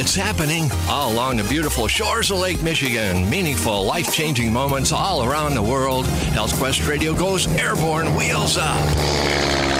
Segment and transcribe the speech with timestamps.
[0.00, 3.28] It's happening all along the beautiful shores of Lake Michigan.
[3.28, 6.06] Meaningful, life changing moments all around the world.
[6.32, 9.79] Health Quest Radio goes airborne, wheels up.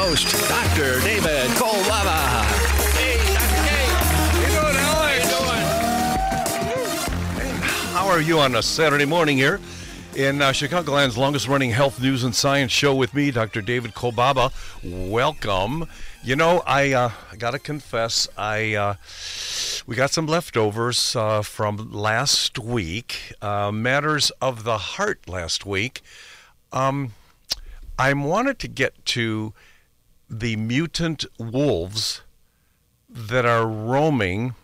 [0.00, 0.96] Dr.
[1.00, 2.44] David Kolbaba.
[2.96, 3.60] Hey, Dr.
[3.66, 3.68] K.
[4.56, 5.64] How you doing?
[7.92, 9.60] How are you on a Saturday morning here
[10.16, 13.60] in uh, Chicagoland's longest running health news and science show with me, Dr.
[13.60, 14.54] David Kolbaba?
[14.82, 15.84] Welcome.
[16.24, 18.94] You know, I uh, got to confess, I uh,
[19.86, 26.00] we got some leftovers uh, from last week, uh, matters of the heart last week.
[26.72, 27.12] Um,
[27.98, 29.52] I wanted to get to
[30.30, 32.22] the mutant wolves
[33.08, 34.54] that are roaming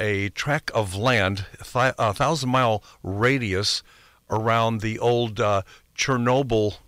[0.00, 3.82] a tract of land, th- a thousand mile radius
[4.30, 5.62] around the old uh,
[5.94, 6.78] Chernobyl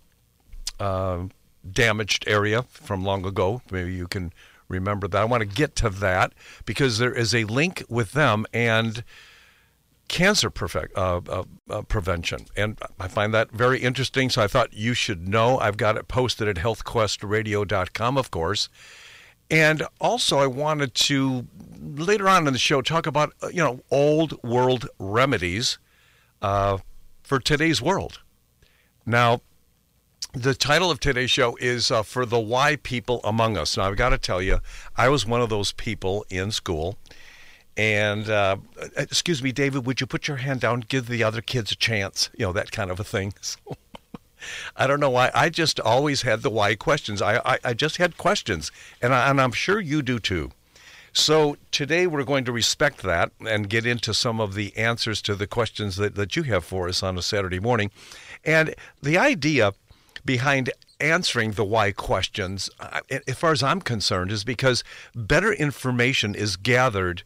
[0.81, 1.25] uh,
[1.71, 3.61] damaged area from long ago.
[3.71, 4.33] Maybe you can
[4.69, 5.21] remember that.
[5.21, 6.33] I want to get to that
[6.65, 9.05] because there is a link with them and
[10.09, 10.53] cancer
[10.97, 12.47] uh, uh, uh, prevention.
[12.57, 14.31] And I find that very interesting.
[14.31, 15.59] So I thought you should know.
[15.59, 18.69] I've got it posted at healthquestradio.com, of course.
[19.51, 21.47] And also, I wanted to
[21.81, 25.79] later on in the show talk about uh, you know old world remedies
[26.43, 26.79] uh,
[27.23, 28.21] for today's world.
[29.05, 29.41] Now,
[30.33, 33.77] the title of today's show is uh, for the why people among us.
[33.77, 34.59] Now, I've got to tell you,
[34.97, 36.99] I was one of those people in school.
[37.77, 38.57] And uh,
[38.97, 40.81] excuse me, David, would you put your hand down?
[40.81, 42.31] Give the other kids a chance.
[42.37, 43.35] You know that kind of a thing.
[43.43, 43.77] So,
[44.77, 45.31] I don't know why.
[45.35, 47.21] I just always had the why questions.
[47.21, 48.71] I, I, I just had questions,
[49.03, 50.53] and, I, and I'm sure you do too.
[51.13, 55.35] So today we're going to respect that and get into some of the answers to
[55.35, 57.91] the questions that, that you have for us on a Saturday morning.
[58.45, 59.73] And the idea
[60.27, 60.71] behind
[61.01, 66.57] answering the why questions, uh, as far as I'm concerned, is because better information is
[66.57, 67.23] gathered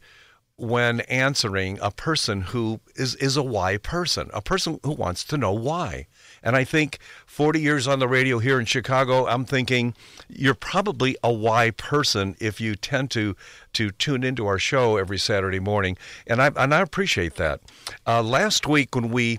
[0.60, 5.38] when answering a person who is, is a why person, a person who wants to
[5.38, 6.06] know why.
[6.42, 9.94] And I think 40 years on the radio here in Chicago, I'm thinking
[10.28, 13.34] you're probably a why person if you tend to
[13.72, 15.96] to tune into our show every Saturday morning.
[16.26, 17.60] And I and I appreciate that.
[18.06, 19.38] Uh, last week when we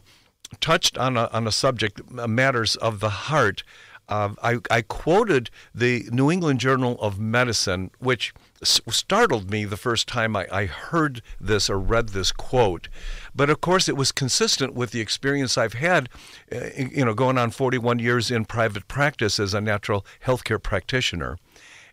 [0.60, 3.64] touched on a, on a subject uh, matters of the heart,
[4.10, 8.34] uh, I, I quoted the New England Journal of Medicine, which
[8.64, 12.90] startled me the first time I, I heard this or read this quote.
[13.36, 16.10] But of course, it was consistent with the experience I've had,
[16.52, 21.38] uh, you know, going on 41 years in private practice as a natural healthcare practitioner.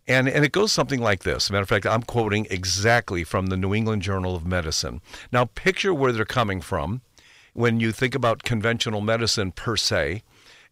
[0.07, 1.51] And, and it goes something like this.
[1.51, 5.03] Matter of fact, I'm quoting exactly from the New England Journal of Medicine.
[5.31, 7.03] Now, picture where they're coming from
[7.53, 10.23] when you think about conventional medicine per se.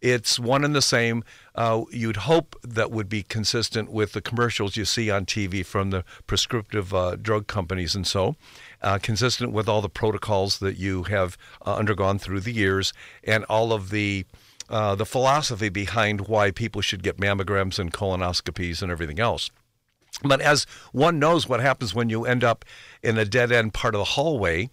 [0.01, 1.25] It's one and the same.
[1.55, 5.91] Uh, you'd hope that would be consistent with the commercials you see on TV from
[5.91, 8.37] the prescriptive uh, drug companies and so,
[8.83, 12.93] uh, consistent with all the protocols that you have uh, undergone through the years
[13.25, 14.27] and all of the
[14.69, 19.49] uh, the philosophy behind why people should get mammograms and colonoscopies and everything else.
[20.25, 22.65] But as one knows, what happens when you end up
[23.03, 24.71] in a dead end part of the hallway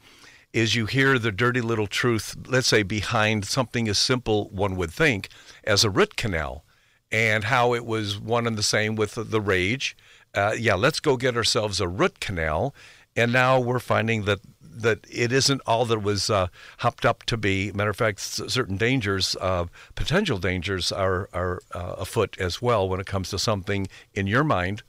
[0.53, 4.92] is you hear the dirty little truth, let's say, behind something as simple, one would
[4.92, 5.28] think,
[5.63, 6.63] as a root canal,
[7.12, 9.98] and how it was one and the same with the, rage.
[10.33, 12.74] Uh, yeah, let's go get ourselves a root canal.
[13.16, 14.39] And now we're finding that
[14.75, 16.48] that it isn't all that was uh,
[16.80, 17.72] hopped up to be.
[17.74, 23.00] Matter of fact, certain dangers, uh, potential dangers, are are uh, afoot as well when
[23.00, 24.81] it comes to something in your mind.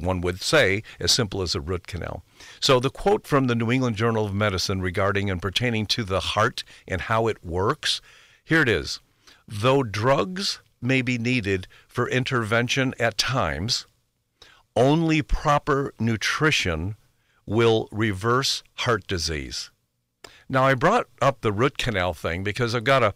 [0.00, 2.24] One would say as simple as a root canal.
[2.60, 6.20] So the quote from the New England Journal of Medicine regarding and pertaining to the
[6.20, 8.00] heart and how it works.
[8.44, 9.00] Here it is.
[9.46, 13.86] Though drugs may be needed for intervention at times,
[14.74, 16.96] only proper nutrition
[17.46, 19.70] will reverse heart disease.
[20.48, 23.14] Now, I brought up the root canal thing because I've got a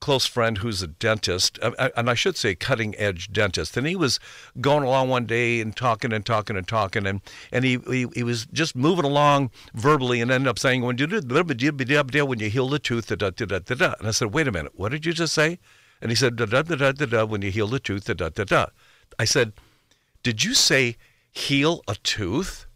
[0.00, 3.76] close friend who's a dentist, uh, uh, and I should say cutting edge dentist.
[3.76, 4.20] And he was
[4.60, 7.20] going along one day and talking and talking and talking, and,
[7.50, 11.06] and he, he, he was just moving along verbally and ended up saying, when you,
[11.06, 13.94] when you heal the tooth, da, da, da, da, da.
[13.98, 15.58] And I said, wait a minute, what did you just say?
[16.00, 18.14] And he said, da, da, da, da, da, da, when you heal the tooth, da,
[18.14, 18.66] da, da, da.
[19.18, 19.52] I said,
[20.22, 20.96] did you say
[21.32, 22.66] heal a tooth?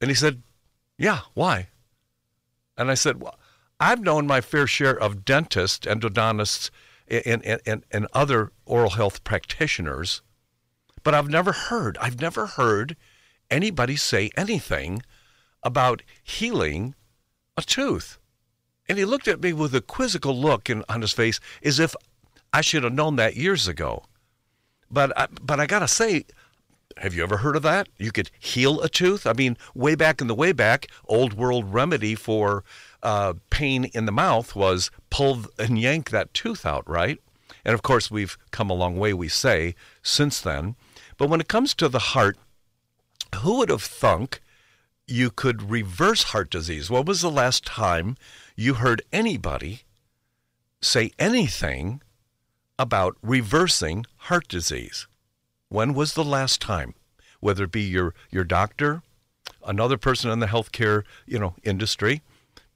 [0.00, 0.42] And he said,
[0.96, 1.68] yeah, why?
[2.76, 3.37] And I said, well,
[3.80, 6.70] I've known my fair share of dentists, endodontists,
[7.08, 10.22] and, and, and, and other oral health practitioners,
[11.02, 12.96] but I've never heard, I've never heard
[13.50, 15.02] anybody say anything
[15.62, 16.94] about healing
[17.56, 18.18] a tooth.
[18.88, 21.94] And he looked at me with a quizzical look in, on his face as if
[22.52, 24.04] I should have known that years ago.
[24.90, 26.24] But I, but I got to say,
[26.96, 27.88] have you ever heard of that?
[27.98, 29.26] You could heal a tooth?
[29.26, 32.64] I mean, way back in the way back, old world remedy for
[33.02, 37.20] uh, pain in the mouth was pull and yank that tooth out, right?
[37.64, 40.74] And of course, we've come a long way, we say, since then.
[41.16, 42.36] But when it comes to the heart,
[43.36, 44.40] who would have thunk
[45.06, 46.90] you could reverse heart disease?
[46.90, 48.16] When was the last time
[48.56, 49.82] you heard anybody
[50.80, 52.02] say anything
[52.78, 55.06] about reversing heart disease?
[55.68, 56.94] When was the last time?
[57.40, 59.02] Whether it be your, your doctor,
[59.66, 62.22] another person in the healthcare you know industry,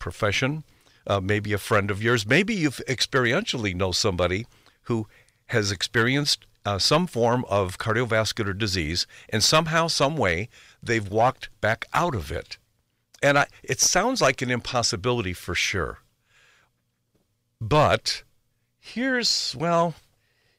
[0.02, 0.64] profession,
[1.06, 4.46] uh, maybe a friend of yours, maybe you've experientially know somebody
[4.82, 5.06] who
[5.46, 10.49] has experienced uh, some form of cardiovascular disease, and somehow, some way,
[10.82, 12.58] they've walked back out of it.
[13.22, 15.99] And I, it sounds like an impossibility for sure.
[17.60, 18.25] But
[18.81, 19.94] here's, well,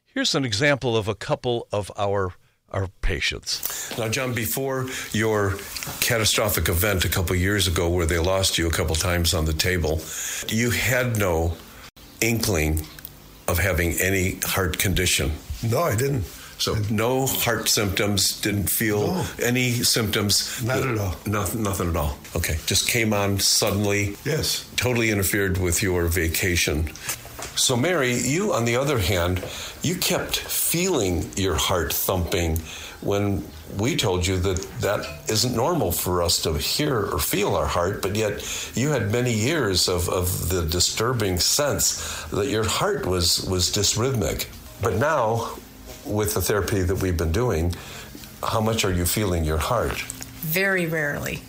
[0.06, 2.34] here's an example of a couple of our
[2.74, 3.96] our patients.
[3.96, 5.54] Now, John, before your
[6.00, 9.52] catastrophic event a couple years ago where they lost you a couple times on the
[9.52, 10.00] table,
[10.48, 11.56] you had no
[12.20, 12.82] inkling
[13.48, 15.30] of having any heart condition.
[15.62, 16.24] No, I didn't.
[16.58, 19.26] So no heart symptoms, didn't feel No.
[19.42, 20.62] any symptoms.
[20.62, 21.16] Not at all.
[21.26, 22.16] Nothing, nothing at all.
[22.36, 24.16] Okay, just came on suddenly.
[24.24, 24.64] Yes.
[24.76, 26.90] Totally interfered with your vacation.
[27.56, 29.44] So, Mary, you, on the other hand,
[29.82, 32.58] you kept feeling your heart thumping
[33.00, 33.44] when
[33.76, 38.02] we told you that that isn't normal for us to hear or feel our heart,
[38.02, 38.42] but yet
[38.76, 44.46] you had many years of, of the disturbing sense that your heart was, was dysrhythmic.
[44.82, 45.56] But now,
[46.04, 47.74] with the therapy that we've been doing,
[48.42, 50.00] how much are you feeling your heart?
[50.42, 51.40] Very rarely.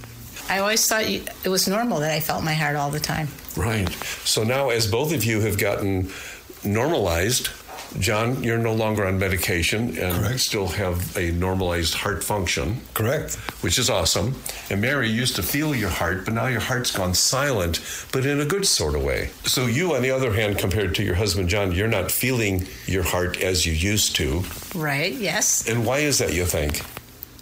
[0.49, 3.27] I always thought it was normal that I felt my heart all the time.
[3.55, 3.89] Right.
[4.25, 6.11] So now, as both of you have gotten
[6.63, 7.49] normalized,
[7.99, 10.39] John, you're no longer on medication and Correct.
[10.41, 13.35] still have a normalized heart function, Correct.
[13.61, 14.35] which is awesome.
[14.69, 17.79] And Mary used to feel your heart, but now your heart's gone silent,
[18.11, 19.29] but in a good sort of way.
[19.45, 23.03] So you, on the other hand, compared to your husband John, you're not feeling your
[23.03, 24.43] heart as you used to.
[24.73, 25.65] Right, yes.
[25.69, 26.81] And why is that, you think?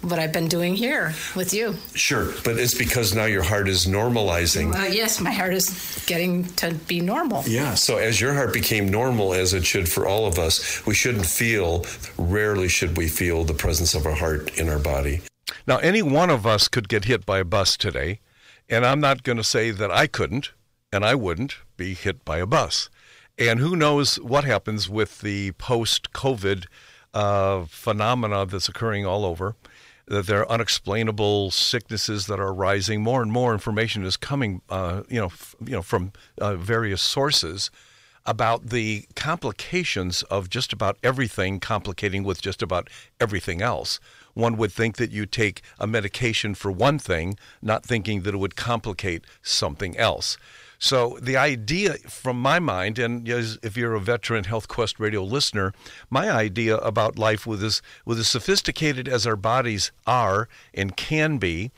[0.04, 1.74] What I've been doing here with you.
[1.94, 4.74] Sure, but it's because now your heart is normalizing.
[4.74, 7.42] Uh, yes, my heart is getting to be normal.
[7.46, 10.94] Yeah, so as your heart became normal, as it should for all of us, we
[10.94, 11.86] shouldn't feel,
[12.18, 15.22] rarely should we feel the presence of our heart in our body.
[15.66, 18.20] Now, any one of us could get hit by a bus today,
[18.68, 20.52] and I'm not going to say that I couldn't
[20.92, 22.88] and I wouldn't be hit by a bus.
[23.36, 26.66] And who knows what happens with the post COVID
[27.12, 29.56] uh, phenomena that's occurring all over.
[30.06, 33.02] That there are unexplainable sicknesses that are rising.
[33.02, 37.00] More and more information is coming, uh, you know, f- you know, from uh, various
[37.00, 37.70] sources
[38.26, 42.88] about the complications of just about everything complicating with just about
[43.20, 44.00] everything else.
[44.32, 48.38] One would think that you take a medication for one thing, not thinking that it
[48.38, 50.36] would complicate something else.
[50.78, 55.72] So the idea, from my mind, and if you're a veteran Health Quest Radio listener,
[56.10, 61.38] my idea about life with as with as sophisticated as our bodies are and can
[61.38, 61.70] be,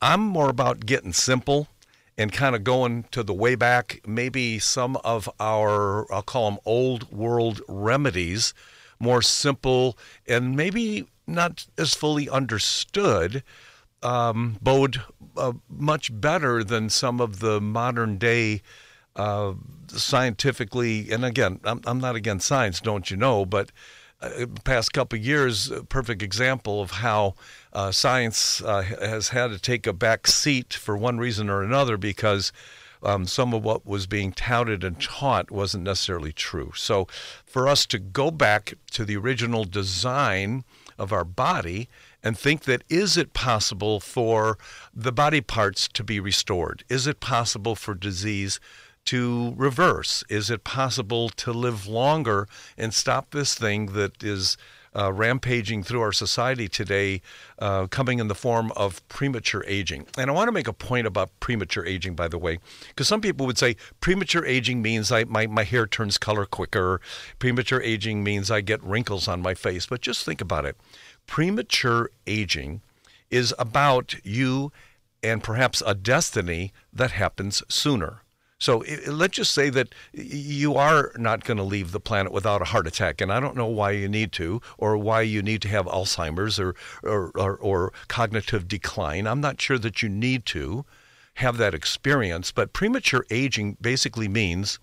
[0.00, 1.68] I'm more about getting simple
[2.16, 6.58] and kind of going to the way back, maybe some of our, I'll call them
[6.64, 8.54] old world remedies,
[8.98, 13.44] more simple and maybe not as fully understood,
[14.02, 15.00] um, bode
[15.36, 18.62] uh, much better than some of the modern day
[19.16, 19.54] uh,
[19.88, 21.10] scientifically.
[21.10, 23.70] And again, I'm, I'm not against science, don't you know, but
[24.20, 27.34] uh, past couple years, perfect example of how
[27.72, 31.96] uh, science uh, has had to take a back seat for one reason or another
[31.96, 32.52] because
[33.02, 36.72] um, some of what was being touted and taught wasn't necessarily true.
[36.74, 37.06] So,
[37.44, 40.64] for us to go back to the original design
[40.98, 41.88] of our body
[42.22, 44.58] and think that is it possible for
[44.94, 46.84] the body parts to be restored?
[46.88, 48.60] Is it possible for disease
[49.06, 50.24] to reverse?
[50.28, 54.56] Is it possible to live longer and stop this thing that is
[54.96, 57.20] uh, rampaging through our society today,
[57.58, 60.06] uh, coming in the form of premature aging.
[60.16, 62.58] And I want to make a point about premature aging, by the way,
[62.88, 67.00] because some people would say premature aging means I, my, my hair turns color quicker,
[67.38, 69.86] premature aging means I get wrinkles on my face.
[69.86, 70.76] But just think about it
[71.28, 72.80] premature aging
[73.30, 74.72] is about you
[75.22, 78.22] and perhaps a destiny that happens sooner.
[78.60, 82.64] So let's just say that you are not going to leave the planet without a
[82.64, 85.68] heart attack, and I don't know why you need to, or why you need to
[85.68, 89.28] have Alzheimer's or, or, or, or cognitive decline.
[89.28, 90.84] I'm not sure that you need to
[91.34, 94.80] have that experience, but premature aging basically means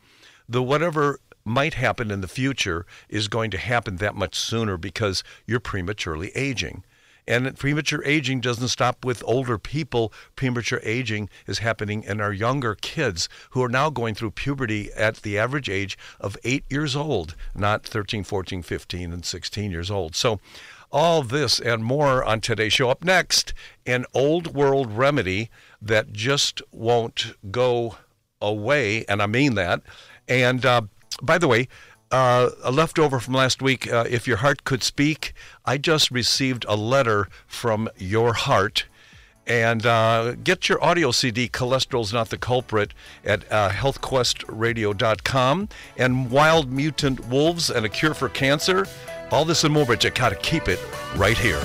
[0.47, 5.23] the whatever might happen in the future is going to happen that much sooner because
[5.45, 6.83] you're prematurely aging.
[7.27, 10.13] And premature aging doesn't stop with older people.
[10.35, 15.17] Premature aging is happening in our younger kids who are now going through puberty at
[15.17, 20.15] the average age of eight years old, not 13, 14, 15, and 16 years old.
[20.15, 20.39] So,
[20.91, 22.89] all this and more on today's show.
[22.89, 23.53] Up next,
[23.85, 25.49] an old world remedy
[25.81, 27.97] that just won't go
[28.39, 29.81] away, and I mean that.
[30.27, 30.83] And uh,
[31.21, 31.67] by the way,
[32.11, 33.91] uh, a leftover from last week.
[33.91, 35.33] Uh, if your heart could speak,
[35.65, 38.85] I just received a letter from your heart.
[39.47, 42.93] And uh, get your audio CD, Cholesterol's Not the Culprit,
[43.23, 45.69] at uh, healthquestradio.com.
[45.97, 48.87] And Wild Mutant Wolves and a Cure for Cancer.
[49.31, 50.79] All this and more, but you got to keep it
[51.15, 51.61] right here.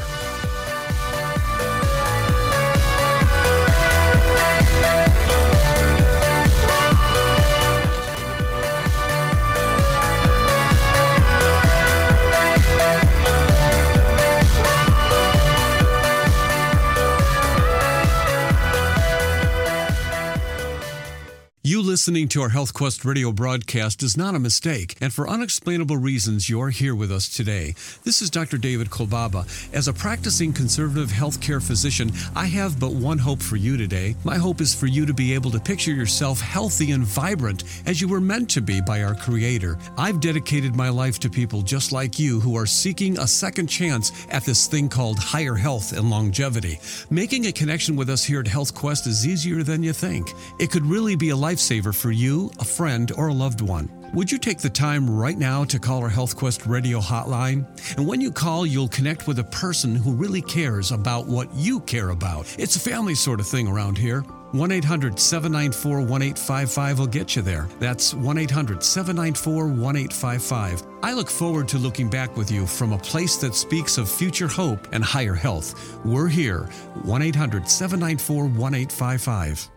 [22.00, 26.48] Listening to our Health Quest radio broadcast is not a mistake, and for unexplainable reasons,
[26.48, 27.74] you're here with us today.
[28.04, 28.56] This is Dr.
[28.56, 29.44] David Kolbaba.
[29.74, 34.16] As a practicing conservative healthcare physician, I have but one hope for you today.
[34.24, 38.00] My hope is for you to be able to picture yourself healthy and vibrant as
[38.00, 39.76] you were meant to be by our Creator.
[39.98, 44.26] I've dedicated my life to people just like you who are seeking a second chance
[44.30, 46.80] at this thing called higher health and longevity.
[47.10, 50.32] Making a connection with us here at Health Quest is easier than you think.
[50.58, 51.58] It could really be a life
[51.92, 53.88] for you, a friend, or a loved one.
[54.12, 57.64] Would you take the time right now to call our HealthQuest radio hotline?
[57.96, 61.78] And when you call, you'll connect with a person who really cares about what you
[61.80, 62.52] care about.
[62.58, 64.24] It's a family sort of thing around here.
[64.52, 67.68] 1 800 794 1855 will get you there.
[67.78, 70.82] That's 1 800 794 1855.
[71.04, 74.48] I look forward to looking back with you from a place that speaks of future
[74.48, 76.00] hope and higher health.
[76.04, 76.64] We're here.
[77.04, 79.70] 1 800 794 1855.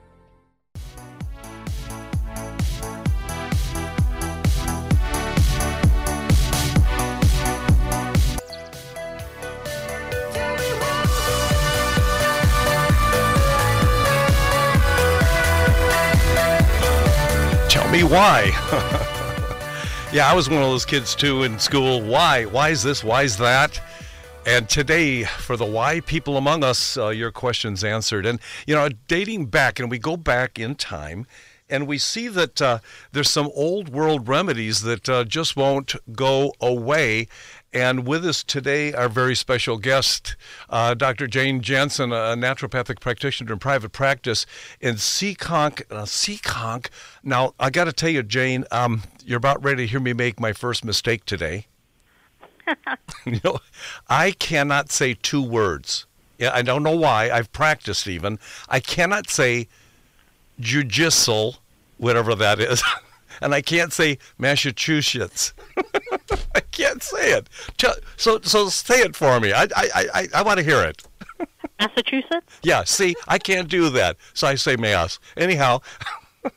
[18.13, 18.43] Why.
[20.13, 21.99] yeah, I was one of those kids too in school.
[21.99, 22.45] Why?
[22.45, 23.03] Why is this?
[23.03, 23.81] Why is that?
[24.45, 28.27] And today, for the why people among us, uh, your questions answered.
[28.27, 31.25] And, you know, dating back, and we go back in time,
[31.67, 32.79] and we see that uh,
[33.13, 37.27] there's some old world remedies that uh, just won't go away.
[37.73, 40.35] And with us today, our very special guest,
[40.69, 41.25] uh, Dr.
[41.25, 44.45] Jane Jansen, a naturopathic practitioner in private practice
[44.79, 45.81] in Seekonk.
[45.89, 46.89] Uh, Seekonk.
[47.23, 50.39] Now, I got to tell you, Jane, um, you're about ready to hear me make
[50.39, 51.65] my first mistake today.
[53.25, 53.57] you know,
[54.07, 56.05] I cannot say two words.
[56.39, 57.31] I don't know why.
[57.31, 58.37] I've practiced even.
[58.69, 59.67] I cannot say
[60.59, 61.57] judicial,
[61.97, 62.83] whatever that is.
[63.43, 65.53] and I can't say Massachusetts.
[66.55, 67.49] I can't say it.
[68.17, 69.51] So so say it for me.
[69.51, 71.03] I I I, I want to hear it.
[71.79, 72.47] Massachusetts?
[72.63, 72.83] Yeah.
[72.85, 75.19] See, I can't do that, so I say Mass.
[75.35, 75.81] Anyhow,
[76.45, 76.49] uh,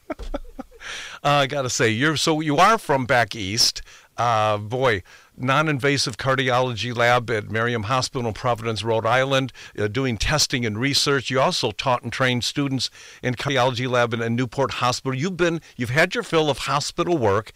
[1.22, 3.82] I got to say you're so you are from back east.
[4.16, 5.02] Uh, boy,
[5.36, 11.28] non-invasive cardiology lab at Miriam Hospital in Providence, Rhode Island, uh, doing testing and research.
[11.28, 12.88] You also taught and trained students
[13.22, 15.14] in cardiology lab in, in Newport Hospital.
[15.14, 17.52] You've been, you've had your fill of hospital work.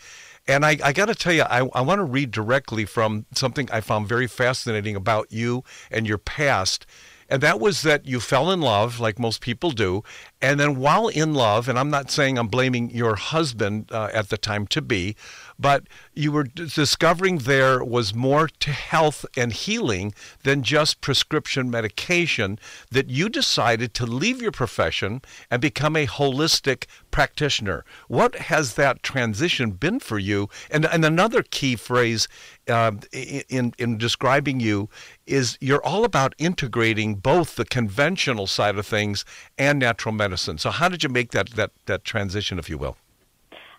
[0.46, 3.68] And I, I got to tell you, I, I want to read directly from something
[3.72, 6.86] I found very fascinating about you and your past.
[7.30, 10.02] and that was that you fell in love, like most people do,
[10.42, 14.30] and then while in love, and I'm not saying I'm blaming your husband uh, at
[14.30, 15.14] the time to be,
[15.60, 22.58] but you were discovering there was more to health and healing than just prescription medication,
[22.90, 27.84] that you decided to leave your profession and become a holistic practitioner.
[28.08, 30.48] What has that transition been for you?
[30.70, 32.26] And, and another key phrase
[32.68, 34.88] uh, in, in describing you
[35.26, 39.24] is you're all about integrating both the conventional side of things
[39.58, 40.58] and natural medicine.
[40.58, 42.96] So, how did you make that, that, that transition, if you will?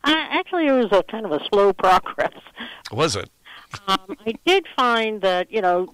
[0.04, 2.34] Uh, actually, it was a kind of a slow progress.
[2.92, 3.30] Was it?
[3.88, 5.88] um, I did find that you know,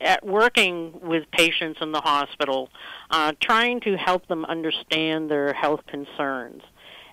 [0.00, 2.70] at working with patients in the hospital,
[3.10, 6.62] uh, trying to help them understand their health concerns,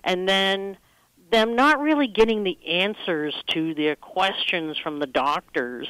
[0.04, 0.76] and then
[1.30, 5.88] them not really getting the answers to their questions from the doctors,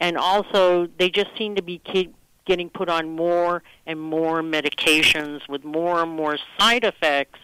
[0.00, 2.14] and also they just seem to be keep
[2.46, 7.38] getting put on more and more medications with more and more side effects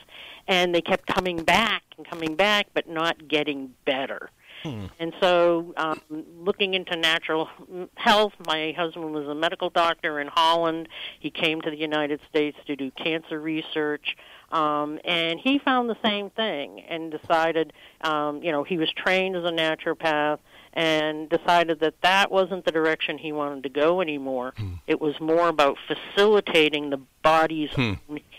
[0.48, 4.30] and they kept coming back and coming back, but not getting better.
[4.62, 4.86] Hmm.
[4.98, 7.48] And so, um, looking into natural
[7.96, 10.88] health, my husband was a medical doctor in Holland.
[11.20, 14.16] He came to the United States to do cancer research.
[14.52, 17.72] Um, and he found the same thing and decided,
[18.02, 20.38] um, you know, he was trained as a naturopath
[20.74, 24.52] and decided that that wasn't the direction he wanted to go anymore.
[24.56, 24.74] Hmm.
[24.86, 27.94] It was more about facilitating the body's hmm.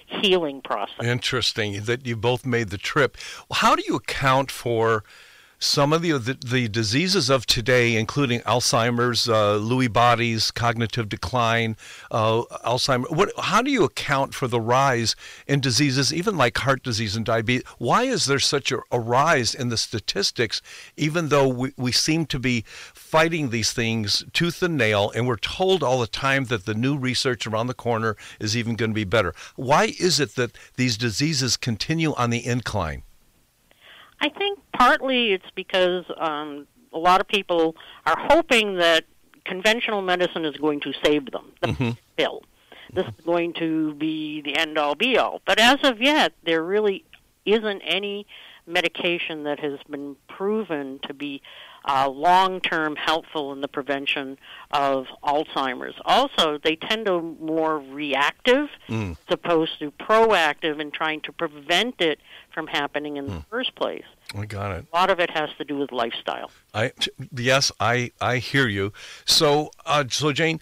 [0.06, 1.04] healing process.
[1.04, 3.18] Interesting that you both made the trip.
[3.52, 5.04] How do you account for
[5.60, 11.78] some of the, the, the diseases of today, including Alzheimer's, uh, Lewy bodies, cognitive decline,
[12.12, 13.10] uh, Alzheimer's.
[13.10, 15.16] What, how do you account for the rise
[15.48, 17.68] in diseases, even like heart disease and diabetes?
[17.78, 20.62] Why is there such a, a rise in the statistics,
[20.98, 25.38] even though we, we seem to be fighting these things tooth and nail, and we're
[25.38, 28.96] told all the time that the new research around the corner is even going to
[28.96, 29.34] be better?
[29.56, 33.04] Why is it that these diseases continue on the incline?
[34.20, 39.06] I think partly it's because um, a lot of people are hoping that
[39.46, 41.52] conventional medicine is going to save them.
[41.62, 41.90] The mm-hmm.
[42.18, 42.44] pill.
[42.94, 45.42] This is going to be the end all be all.
[45.46, 47.04] But as of yet, there really
[47.46, 48.26] isn't any
[48.68, 51.42] medication that has been proven to be
[51.88, 54.38] uh, long term helpful in the prevention
[54.72, 55.96] of Alzheimer's.
[56.04, 59.12] Also, they tend to more reactive mm.
[59.12, 62.20] as opposed to proactive in trying to prevent it
[62.54, 63.36] from happening in mm.
[63.36, 64.06] the first place.
[64.36, 64.86] I got it.
[64.92, 66.52] A lot of it has to do with lifestyle.
[66.74, 66.92] I
[67.36, 68.92] yes, I I hear you.
[69.26, 70.60] So uh, so Jane,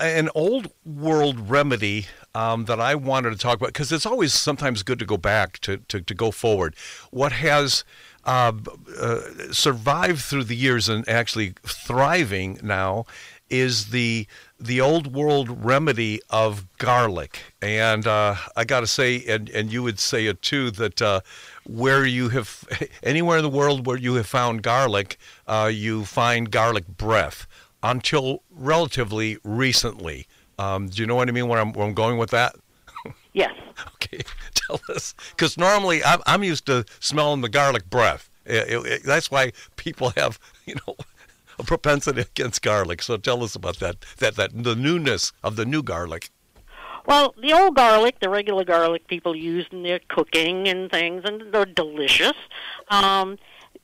[0.00, 4.82] an old world remedy um, that I wanted to talk about because it's always sometimes
[4.82, 6.76] good to go back to to, to go forward.
[7.10, 7.84] What has
[8.24, 8.52] uh,
[9.00, 9.20] uh,
[9.52, 13.06] survived through the years and actually thriving now
[13.48, 14.26] is the
[14.58, 17.40] the old world remedy of garlic.
[17.60, 21.20] And uh, I got to say, and, and you would say it too, that uh,
[21.64, 22.64] where you have,
[23.02, 27.46] anywhere in the world where you have found garlic, uh, you find garlic breath
[27.82, 30.26] until relatively recently.
[30.58, 32.56] Um, do you know what I mean where I'm, where I'm going with that?
[33.32, 33.52] Yes.
[33.96, 34.22] okay,
[34.54, 35.14] tell us.
[35.30, 38.30] Because normally I'm, I'm used to smelling the garlic breath.
[38.46, 40.96] It, it, it, that's why people have, you know,
[41.58, 43.02] a propensity against garlic.
[43.02, 46.30] So tell us about that, that, that the newness of the new garlic.
[47.06, 51.52] Well, the old garlic, the regular garlic people use in their cooking and things, and
[51.52, 52.34] they're delicious.
[52.88, 53.38] Um,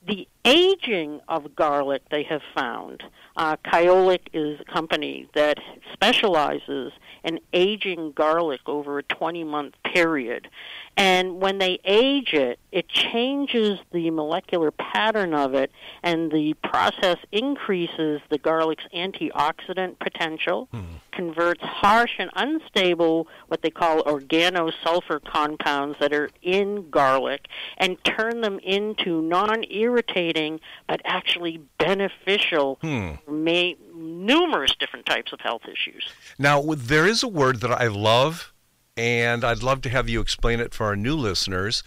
[0.05, 3.03] the aging of garlic they have found.
[3.35, 5.57] Uh, Kyolic is a company that
[5.93, 6.91] specializes
[7.23, 10.49] in aging garlic over a 20 month period.
[10.97, 15.71] And when they age it, it changes the molecular pattern of it,
[16.03, 20.92] and the process increases the garlic's antioxidant potential, hmm.
[21.15, 27.47] Converts harsh and unstable, what they call organosulfur compounds that are in garlic,
[27.77, 33.11] and turn them into non irritating but actually beneficial hmm.
[33.29, 36.07] may, numerous different types of health issues.
[36.37, 38.53] Now, there is a word that I love
[38.95, 41.83] and I'd love to have you explain it for our new listeners.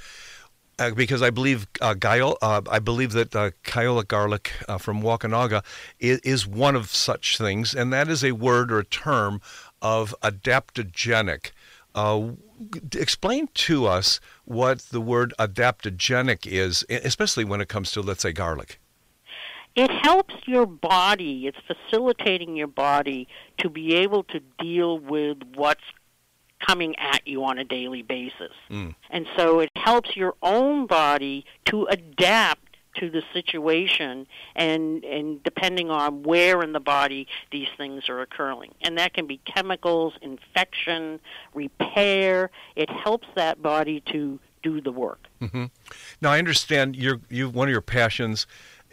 [0.79, 5.65] Uh, because I believe uh, uh, I believe that uh, garlic uh, from Wakunaga
[5.99, 9.41] is, is, one of such things, and that is a word or a term
[9.81, 11.53] of adaptogenic.
[11.95, 12.33] Uh,
[12.93, 18.33] explain to us what the word adaptogenic is, especially when it comes to, let's say,
[18.33, 18.79] garlic.
[19.77, 21.47] It helps your body.
[21.47, 25.85] It's facilitating your body to be able to deal with what's
[26.65, 28.53] coming at you on a daily basis.
[28.71, 28.95] Mm.
[29.11, 32.63] And so it helps your own body to adapt
[32.99, 38.75] to the situation and and depending on where in the body these things are occurring
[38.81, 41.21] and that can be chemicals infection
[41.55, 45.67] repair it helps that body to do the work mm-hmm.
[46.23, 48.47] now i understand your you one of your passions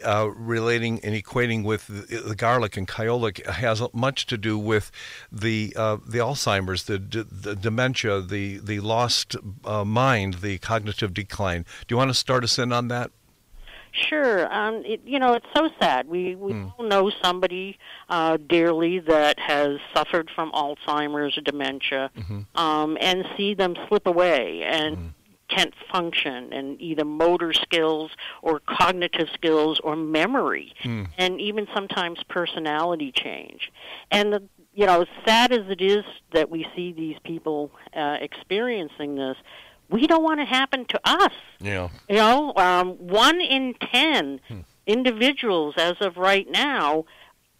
[0.04, 4.90] uh, relating and equating with the, the, garlic and kyolic has much to do with
[5.32, 11.64] the uh, the Alzheimer's, the, the dementia, the the lost uh, mind, the cognitive decline.
[11.86, 13.10] Do you want to start us in on that?
[13.92, 14.52] Sure.
[14.52, 16.08] Um, it, you know, it's so sad.
[16.08, 16.72] We we mm.
[16.76, 22.60] all know somebody uh, dearly that has suffered from Alzheimer's or dementia, mm-hmm.
[22.60, 24.96] um, and see them slip away and.
[24.96, 25.10] Mm
[25.54, 28.10] can't function and either motor skills
[28.42, 31.06] or cognitive skills or memory mm.
[31.18, 33.70] and even sometimes personality change
[34.10, 34.42] and the,
[34.74, 39.36] you know as sad as it is that we see these people uh, experiencing this
[39.90, 44.40] we don't want it to happen to us yeah you know um, one in ten
[44.48, 44.60] hmm.
[44.86, 47.04] individuals as of right now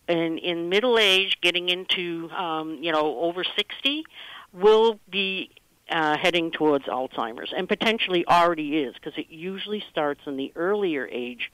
[0.09, 4.05] in in middle age getting into um, you know over 60
[4.53, 5.51] will be
[5.91, 11.09] uh, heading towards Alzheimer's, and potentially already is, because it usually starts in the earlier
[11.11, 11.51] age.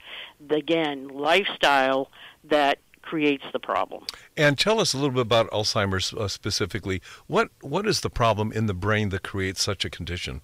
[0.49, 2.11] Again, lifestyle
[2.45, 4.05] that creates the problem.
[4.37, 7.01] And tell us a little bit about Alzheimer's uh, specifically.
[7.27, 10.43] What what is the problem in the brain that creates such a condition?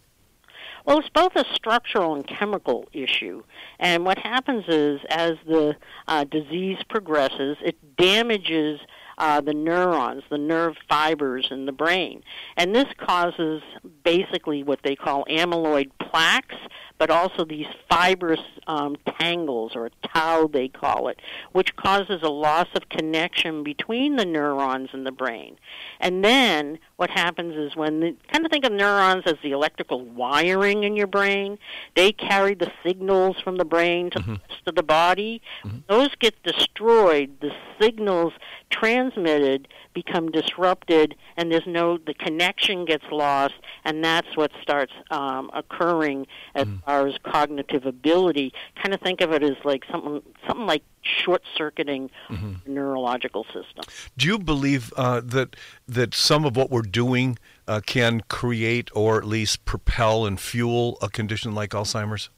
[0.87, 3.43] Well, it's both a structural and chemical issue.
[3.81, 8.79] And what happens is, as the uh, disease progresses, it damages
[9.19, 12.23] uh, the neurons, the nerve fibers in the brain.
[12.57, 13.63] And this causes
[14.05, 16.57] basically what they call amyloid plaques,
[16.99, 21.21] but also these fibrous um, tangles, or tau they call it,
[21.53, 25.57] which causes a loss of connection between the neurons in the brain.
[26.01, 30.05] And then what happens is when the, kind of think of neurons as the electrical
[30.05, 31.59] wiring in your brain,
[31.95, 34.35] they carry the signals from the brain to mm-hmm.
[34.35, 35.43] the rest of the body.
[35.63, 35.79] Mm-hmm.
[35.89, 37.31] Those get destroyed.
[37.41, 38.33] The signals
[38.71, 43.55] transmitted become disrupted and there's no the connection gets lost
[43.87, 46.85] and that's what starts um, occurring as mm.
[46.85, 51.43] far as cognitive ability kind of think of it as like something something like short
[51.57, 52.53] circuiting mm-hmm.
[52.67, 53.85] neurological system
[54.19, 55.57] do you believe uh, that
[55.89, 60.99] that some of what we're doing uh, can create or at least propel and fuel
[61.01, 62.29] a condition like alzheimer's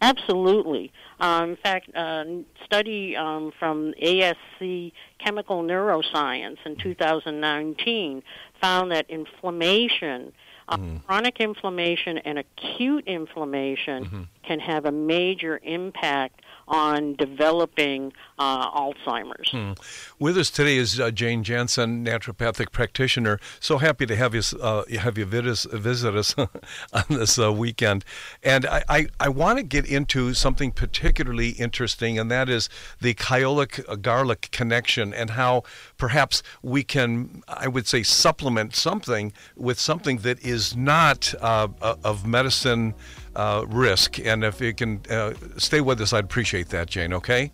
[0.00, 0.92] Absolutely.
[1.20, 8.22] Um, in fact, a study um, from ASC Chemical Neuroscience in 2019
[8.60, 10.32] found that inflammation,
[10.68, 10.96] uh, mm-hmm.
[10.98, 14.22] chronic inflammation, and acute inflammation mm-hmm.
[14.46, 19.50] can have a major impact on developing uh, Alzheimer's.
[19.50, 19.72] Hmm.
[20.18, 23.38] With us today is uh, Jane Jansen, naturopathic practitioner.
[23.60, 28.04] So happy to have you uh, have you visit visit us on this uh, weekend.
[28.42, 32.68] And I, I, I want to get into something particularly interesting, and that is
[33.00, 35.62] the kyolic uh, garlic connection and how
[35.96, 42.26] perhaps we can, I would say, supplement something with something that is not uh, of
[42.26, 42.94] medicine
[43.36, 44.18] uh, risk.
[44.18, 47.50] And if you can uh, stay with us, I'd appreciate that, Jane, okay?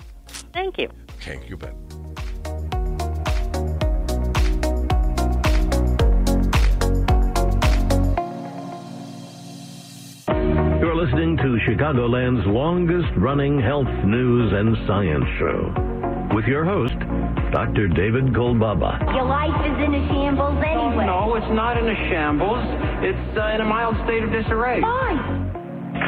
[0.53, 0.89] Thank you.
[1.17, 1.75] Okay, you bet.
[10.81, 15.75] You're listening to Chicagoland's longest running health news and science show
[16.35, 16.99] with your host,
[17.53, 17.89] Dr.
[17.89, 18.99] David Kolbaba.
[19.15, 21.07] Your life is in a shambles anyway.
[21.09, 22.65] Oh, no, it's not in a shambles.
[23.05, 24.81] It's uh, in a mild state of disarray.
[24.81, 25.42] Fine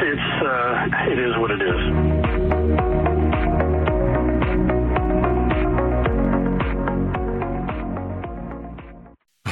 [0.01, 2.14] it's uh, it is what it is.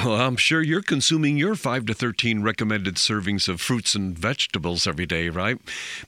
[0.04, 4.86] Well, I'm sure you're consuming your 5 to 13 recommended servings of fruits and vegetables
[4.86, 5.58] every day, right?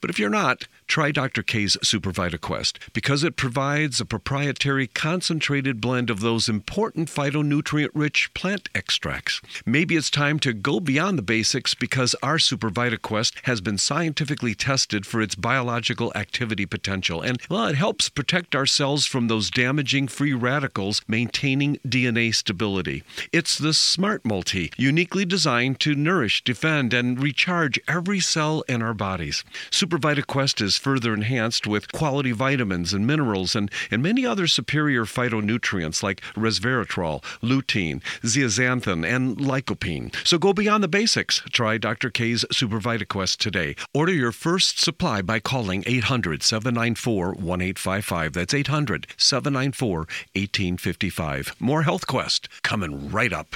[0.02, 1.42] But if you're not, try Dr.
[1.42, 8.34] K's Super VitaQuest because it provides a proprietary concentrated blend of those important phytonutrient rich
[8.34, 9.40] plant extracts.
[9.66, 14.56] Maybe it's time to go beyond the basics because our Super VitaQuest has been scientifically
[14.56, 17.22] tested for its biological activity potential.
[17.22, 23.04] And, well, it helps protect our cells from those damaging free radicals, maintaining DNA stability.
[23.32, 28.94] It's the Smart Multi, uniquely designed to nourish, defend, and recharge every cell in our
[28.94, 29.44] bodies.
[29.70, 35.06] Super VitaQuest is further enhanced with quality vitamins and minerals and, and many other superior
[35.06, 40.14] phytonutrients like resveratrol, lutein, zeaxanthin, and lycopene.
[40.26, 41.42] So go beyond the basics.
[41.52, 42.10] Try Dr.
[42.10, 43.76] K's Super VitaQuest today.
[43.94, 48.34] Order your first supply by calling 800 794 1855.
[48.34, 51.56] That's 800 794 1855.
[51.60, 53.56] More Health Quest coming right up.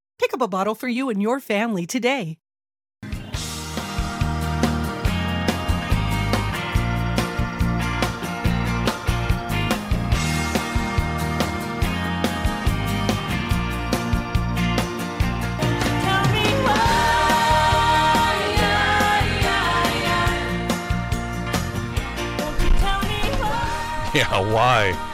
[0.21, 2.37] Pick up a bottle for you and your family today.
[24.13, 25.10] Yeah, why?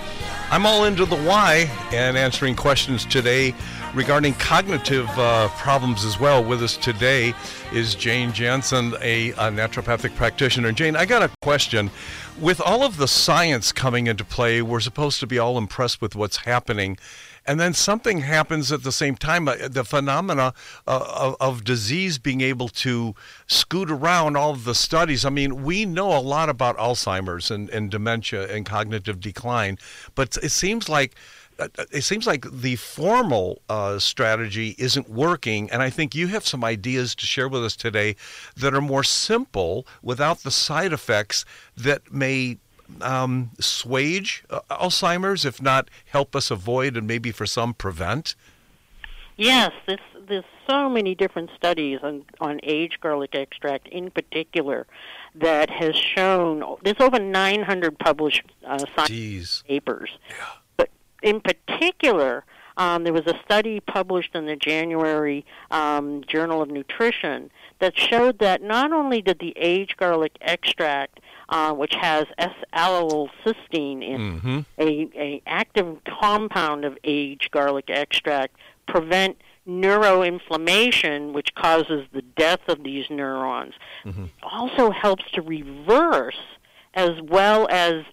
[0.50, 3.54] I'm all into the why and answering questions today
[3.94, 6.42] regarding cognitive uh, problems as well.
[6.42, 7.34] With us today
[7.74, 10.72] is Jane Jansen, a, a naturopathic practitioner.
[10.72, 11.92] Jane, I got a question.
[12.40, 16.16] With all of the science coming into play, we're supposed to be all impressed with
[16.16, 16.98] what's happening
[17.48, 19.48] and then something happens at the same time.
[19.48, 20.54] Uh, the phenomena
[20.86, 23.16] uh, of, of, disease being able to
[23.48, 25.24] scoot around all of the studies.
[25.24, 29.78] I mean, we know a lot about Alzheimer's and, and dementia and cognitive decline,
[30.14, 31.16] but it seems like
[31.60, 36.46] uh, it seems like the formal uh, strategy isn't working, and I think you have
[36.46, 38.16] some ideas to share with us today
[38.56, 42.60] that are more simple without the side effects that may
[43.02, 48.36] um, swage uh, Alzheimer's, if not help us avoid and maybe for some prevent?
[49.38, 54.88] Yes, this, there's so many different studies on, on aged garlic extract in particular
[55.36, 60.10] that has shown there's over 900 published uh, science papers.
[60.30, 60.36] Yeah.
[60.76, 60.90] But
[61.22, 62.44] in particular,
[62.78, 68.40] um, there was a study published in the January um, Journal of Nutrition that showed
[68.40, 71.20] that not only did the aged garlic extract
[71.50, 74.60] uh, which has S-allyl-cysteine in mm-hmm.
[74.78, 78.56] a, a active compound of aged garlic extract,
[78.88, 83.74] prevent neuroinflammation, which causes the death of these neurons.
[84.06, 84.26] Mm-hmm.
[84.44, 86.40] Also helps to reverse
[86.94, 88.04] as well as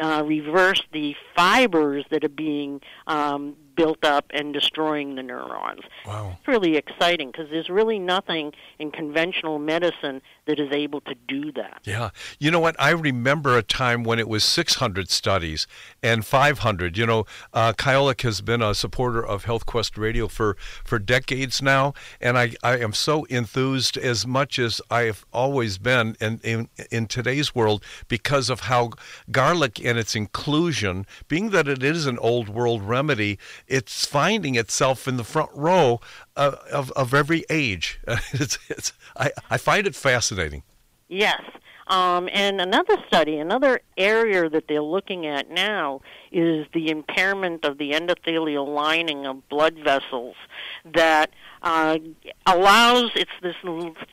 [0.00, 5.82] uh, reverse the fibers that are being um, built up and destroying the neurons.
[6.04, 6.36] Wow.
[6.36, 11.52] It's really exciting because there's really nothing in conventional medicine that is able to do
[11.52, 11.82] that.
[11.84, 12.10] Yeah.
[12.40, 12.74] You know what?
[12.80, 15.68] I remember a time when it was 600 studies
[16.02, 16.98] and 500.
[16.98, 21.62] You know, uh, Kyolic has been a supporter of Health Quest Radio for, for decades
[21.62, 26.40] now, and I, I am so enthused as much as I have always been in,
[26.42, 28.90] in, in today's world because of how
[29.30, 35.06] garlic and its inclusion, being that it is an old world remedy, it's finding itself
[35.06, 36.00] in the front row
[36.36, 38.00] of, of, of every age.
[38.32, 40.62] it's, it's, I, I find it fascinating.
[41.08, 41.40] Yes.
[41.88, 47.78] Um, and another study, another area that they're looking at now is the impairment of
[47.78, 50.36] the endothelial lining of blood vessels
[50.84, 51.30] that
[51.62, 51.96] uh,
[52.44, 53.56] allows, it's this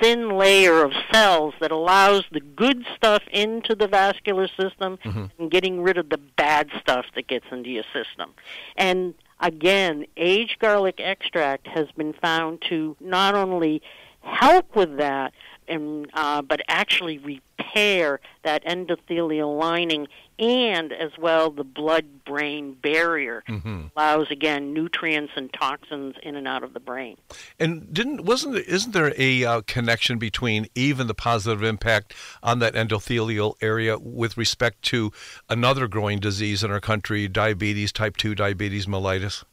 [0.01, 5.25] thin layer of cells that allows the good stuff into the vascular system mm-hmm.
[5.37, 8.31] and getting rid of the bad stuff that gets into your system.
[8.77, 13.81] And again, aged garlic extract has been found to not only
[14.21, 15.33] help with that,
[15.67, 23.83] and, uh, but actually repair that endothelial lining and as well the blood-brain barrier mm-hmm.
[23.95, 27.17] allows again nutrients and toxins in and out of the brain.
[27.59, 32.73] And didn't wasn't isn't there a uh, connection between even the positive impact on that
[32.73, 35.11] endothelial area with respect to
[35.49, 39.43] another growing disease in our country, diabetes, type two diabetes mellitus?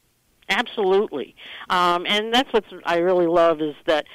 [0.49, 1.35] Absolutely,
[1.71, 4.07] um, and that's what I really love is that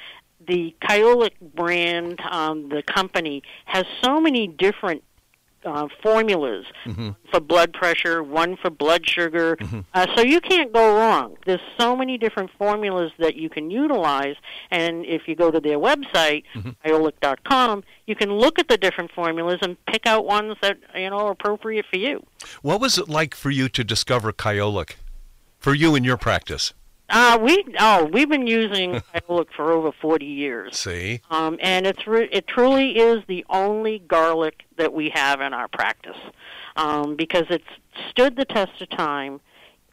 [0.46, 5.02] the Kyolic brand, um, the company, has so many different
[5.64, 7.10] uh, formulas mm-hmm.
[7.30, 9.56] for blood pressure, one for blood sugar.
[9.56, 9.80] Mm-hmm.
[9.92, 11.36] Uh, so you can't go wrong.
[11.46, 14.36] There's so many different formulas that you can utilize,
[14.70, 16.70] and if you go to their website, mm-hmm.
[16.84, 21.18] Kyolic.com, you can look at the different formulas and pick out ones that you know
[21.18, 22.24] are appropriate for you.
[22.62, 24.94] What was it like for you to discover Kyolic,
[25.58, 26.72] for you in your practice?
[27.10, 30.76] Uh, we oh we've been using Kyolic for over forty years.
[30.76, 35.54] See, Um, and it's re- it truly is the only garlic that we have in
[35.54, 36.16] our practice
[36.76, 37.64] um, because it's
[38.10, 39.40] stood the test of time.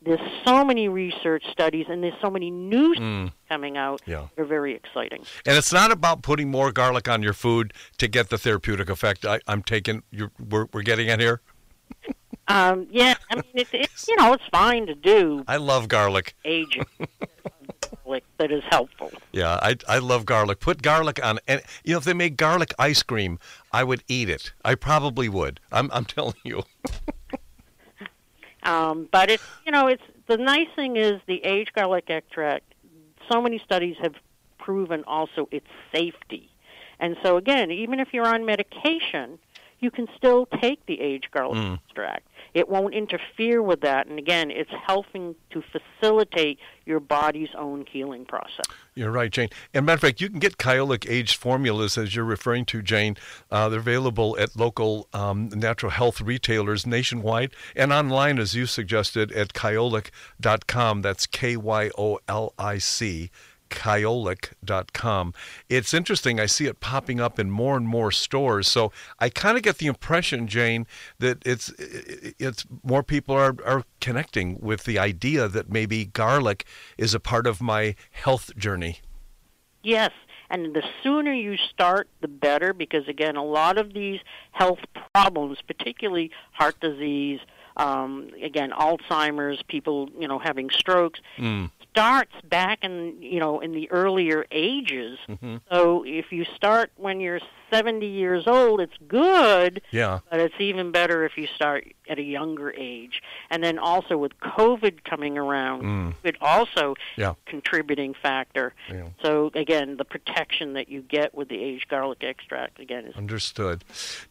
[0.01, 3.32] There's so many research studies and there's so many new Mm.
[3.49, 4.01] coming out.
[4.06, 4.28] Yeah.
[4.36, 5.23] They're very exciting.
[5.47, 9.25] and it's not about putting more garlic on your food to get the therapeutic effect.
[9.25, 10.04] I, I'm taking.
[10.12, 11.41] You're, we're, we're getting at here.
[12.47, 16.36] Um, yeah, I mean it's, it's you know it's fine to do I love garlic.
[16.45, 16.86] aging
[18.03, 19.12] garlic that is helpful.
[19.31, 20.60] Yeah, I I love garlic.
[20.60, 23.39] Put garlic on, and you know if they make garlic ice cream,
[23.71, 24.53] I would eat it.
[24.63, 25.60] I probably would.
[25.71, 26.63] I'm I'm telling you.
[28.63, 32.73] Um, but it's you know it's the nice thing is the aged garlic extract.
[33.31, 34.15] So many studies have
[34.60, 36.49] proven also its safety,
[36.99, 39.39] and so again, even if you're on medication,
[39.79, 41.79] you can still take the aged garlic Mm.
[41.85, 42.27] extract.
[42.53, 48.23] It won't interfere with that, and again, it's helping to facilitate your body's own healing
[48.25, 48.65] process.
[48.93, 49.49] You're right, Jane.
[49.73, 53.17] And matter of fact, you can get Kyolic aged formulas, as you're referring to, Jane.
[53.51, 59.33] Uh, they're available at local um, natural health retailers nationwide and online, as you suggested,
[59.33, 61.01] at kyolic.com.
[61.01, 63.31] That's K Y O L I C.
[63.69, 65.34] Kyolic.com.
[65.69, 66.39] It's interesting.
[66.39, 68.67] I see it popping up in more and more stores.
[68.67, 70.88] So I kind of get the impression, Jane,
[71.19, 76.65] that it's it's more people are, are connecting with the idea that maybe garlic
[76.97, 78.99] is a part of my health journey.
[79.84, 80.12] Yes,
[80.49, 84.19] and the sooner you start, the better, because again, a lot of these
[84.51, 84.80] health
[85.13, 87.39] problems, particularly heart disease,
[87.78, 91.71] um, again, Alzheimer's, people, you know, having strokes, Mm.
[91.95, 95.17] Starts back in, you know, in the earlier ages.
[95.29, 95.62] Mhm.
[95.71, 97.39] So if you start when you're
[97.71, 99.82] 70 years old, it's good.
[99.91, 100.19] Yeah.
[100.30, 103.21] But it's even better if you start at a younger age.
[103.49, 106.13] And then also with COVID coming around, Mm.
[106.23, 107.34] it also Yeah.
[107.45, 108.73] contributing factor.
[108.89, 109.10] Yeah.
[109.23, 113.84] So again, the protection that you get with the aged garlic extract again is Understood.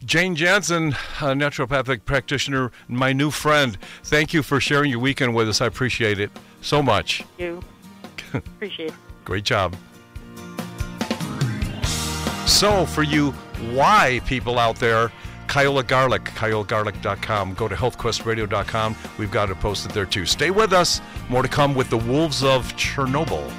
[0.04, 0.88] Jane Jansen,
[1.20, 3.76] a naturopathic practitioner, my new friend.
[4.04, 5.60] Thank you for sharing your weekend with us.
[5.60, 7.22] I appreciate it so much.
[7.38, 7.62] you.
[8.34, 8.94] Appreciate it.
[9.24, 9.74] Great job.
[12.46, 13.32] So, for you
[13.72, 15.10] why people out there,
[15.46, 17.54] Kyolic Garlic, KyolicGarlic.com.
[17.54, 18.96] Go to healthquestradio.com.
[19.18, 20.26] We've got it posted there too.
[20.26, 21.00] Stay with us.
[21.28, 23.50] More to come with the Wolves of Chernobyl.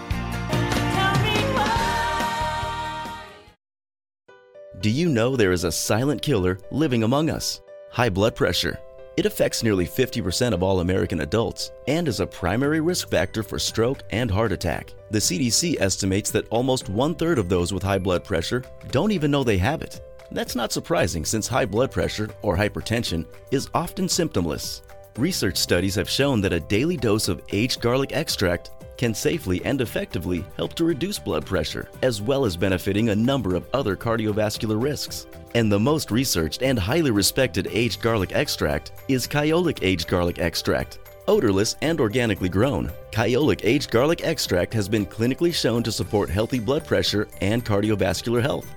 [4.81, 7.61] Do you know there is a silent killer living among us?
[7.91, 8.77] High blood pressure.
[9.17, 13.57] It affects nearly 50% of all American adults and is a primary risk factor for
[13.57, 14.93] stroke and heart attack.
[15.09, 19.31] The CDC estimates that almost one third of those with high blood pressure don't even
[19.31, 20.01] know they have it.
[20.31, 24.81] That's not surprising since high blood pressure, or hypertension, is often symptomless.
[25.17, 29.79] Research studies have shown that a daily dose of aged garlic extract can safely and
[29.79, 34.81] effectively help to reduce blood pressure, as well as benefiting a number of other cardiovascular
[34.81, 35.27] risks.
[35.55, 40.99] And the most researched and highly respected aged garlic extract is Kyolic Aged Garlic Extract.
[41.29, 46.59] Odorless and organically grown, Kyolic Aged Garlic Extract has been clinically shown to support healthy
[46.59, 48.69] blood pressure and cardiovascular health.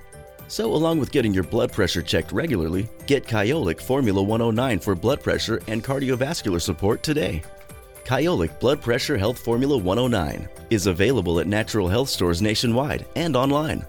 [0.47, 5.21] So, along with getting your blood pressure checked regularly, get Kyolic Formula 109 for blood
[5.21, 7.43] pressure and cardiovascular support today.
[8.05, 13.85] Kyolic Blood Pressure Health Formula 109 is available at natural health stores nationwide and online.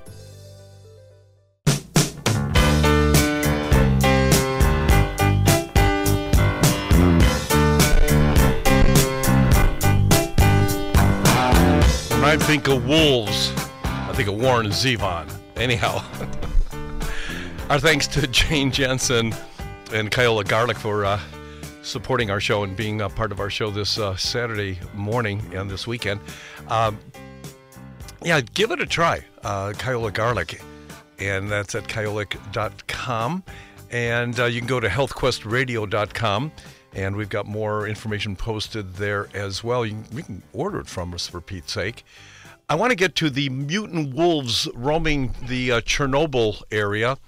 [12.30, 15.28] I think of wolves, I think of Warren Zevon.
[15.56, 15.96] Anyhow,
[17.68, 19.34] our thanks to Jane Jansen
[19.92, 21.18] and Kyolic Garlic for uh,
[21.82, 25.68] supporting our show and being a part of our show this uh, Saturday morning and
[25.68, 26.20] this weekend.
[26.68, 27.00] Um,
[28.22, 30.62] yeah, give it a try, uh, Kyolic Garlic,
[31.18, 33.42] and that's at kyolic.com.
[33.90, 36.52] And uh, you can go to healthquestradio.com,
[36.92, 39.86] and we've got more information posted there as well.
[39.86, 42.04] You can, you can order it from us for Pete's sake.
[42.68, 47.18] I want to get to the mutant wolves roaming the uh, Chernobyl area.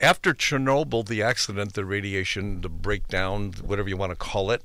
[0.00, 4.62] After Chernobyl, the accident, the radiation, the breakdown, whatever you want to call it,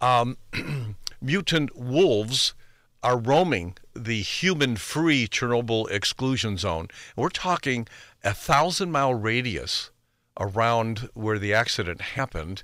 [0.00, 0.36] um,
[1.20, 2.54] mutant wolves
[3.02, 6.88] are roaming the human free Chernobyl exclusion zone.
[7.16, 7.88] We're talking
[8.22, 9.90] a thousand mile radius
[10.38, 12.62] around where the accident happened.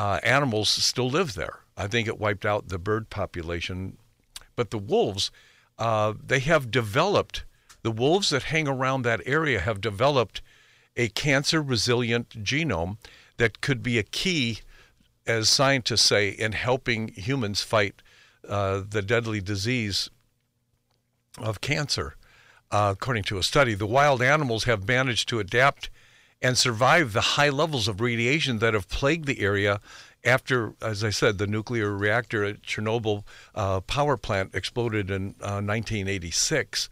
[0.00, 1.60] Uh, animals still live there.
[1.76, 3.98] I think it wiped out the bird population.
[4.56, 5.30] But the wolves,
[5.78, 7.44] uh, they have developed,
[7.82, 10.40] the wolves that hang around that area have developed
[10.96, 12.96] a cancer resilient genome
[13.36, 14.60] that could be a key,
[15.26, 18.00] as scientists say, in helping humans fight
[18.48, 20.08] uh, the deadly disease
[21.36, 22.16] of cancer.
[22.70, 25.90] Uh, according to a study, the wild animals have managed to adapt
[26.42, 29.80] and survive the high levels of radiation that have plagued the area
[30.24, 33.24] after, as I said, the nuclear reactor at Chernobyl
[33.54, 36.88] uh, power plant exploded in uh, 1986.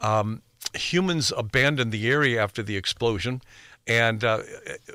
[0.00, 0.42] Um,
[0.74, 3.42] humans abandoned the area after the explosion,
[3.86, 4.42] and uh,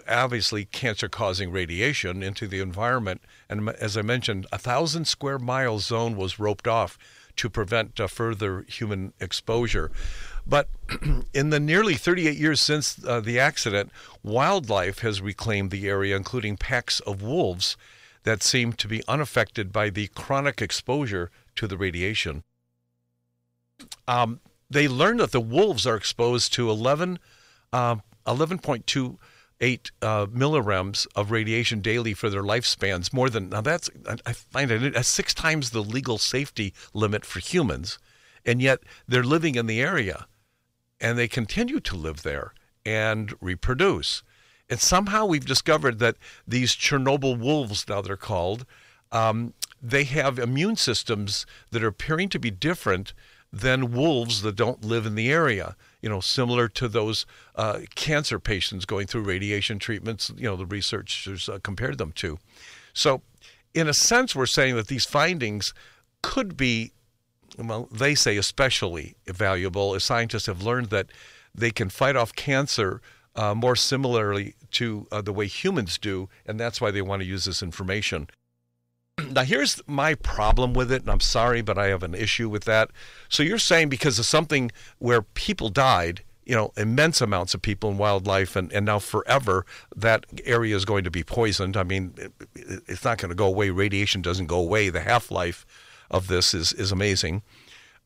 [0.07, 3.21] obviously cancer causing radiation into the environment.
[3.49, 6.97] And as I mentioned, a thousand square mile zone was roped off
[7.35, 9.91] to prevent uh, further human exposure.
[10.49, 10.69] But
[11.33, 13.91] in the nearly 38 years since uh, the accident,
[14.23, 17.75] wildlife has reclaimed the area, including packs of wolves
[18.23, 22.43] that seem to be unaffected by the chronic exposure to the radiation.
[24.07, 24.39] Um,
[24.69, 27.19] they learned that the wolves are exposed to 11,
[27.71, 33.13] uh, 11.28 uh, millirems of radiation daily for their lifespans.
[33.13, 33.89] More than now, that's
[34.25, 37.97] I find it six times the legal safety limit for humans,
[38.45, 40.27] and yet they're living in the area
[40.99, 42.53] and they continue to live there
[42.85, 44.23] and reproduce.
[44.69, 46.17] And somehow we've discovered that
[46.47, 48.65] these Chernobyl wolves, now they're called,
[49.11, 53.13] um, they have immune systems that are appearing to be different
[53.53, 55.75] than wolves that don't live in the area.
[56.01, 57.25] You know, similar to those
[57.55, 62.37] uh, cancer patients going through radiation treatments, you know, the researchers uh, compared them to.
[62.93, 63.21] So,
[63.73, 65.73] in a sense, we're saying that these findings
[66.21, 66.91] could be
[67.57, 71.07] well, they say especially valuable, as scientists have learned that
[71.53, 73.01] they can fight off cancer
[73.35, 77.27] uh, more similarly to uh, the way humans do, and that's why they want to
[77.27, 78.27] use this information.
[79.31, 82.65] Now, here's my problem with it, and I'm sorry, but I have an issue with
[82.65, 82.91] that.
[83.29, 87.89] So, you're saying because of something where people died, you know, immense amounts of people
[87.89, 91.75] and wildlife, and, and now forever, that area is going to be poisoned.
[91.75, 92.31] I mean, it,
[92.87, 93.71] it's not going to go away.
[93.71, 94.89] Radiation doesn't go away.
[94.89, 95.65] The half life
[96.09, 97.43] of this is is amazing.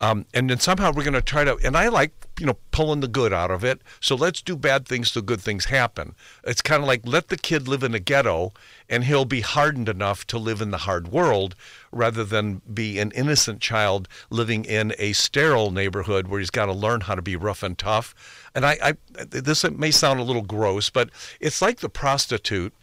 [0.01, 3.01] Um, and then somehow we're going to try to, and I like, you know, pulling
[3.01, 3.81] the good out of it.
[3.99, 6.15] So let's do bad things so good things happen.
[6.43, 8.51] It's kind of like let the kid live in a ghetto
[8.89, 11.55] and he'll be hardened enough to live in the hard world
[11.91, 16.73] rather than be an innocent child living in a sterile neighborhood where he's got to
[16.73, 18.15] learn how to be rough and tough.
[18.55, 22.73] And I, I this may sound a little gross, but it's like the prostitute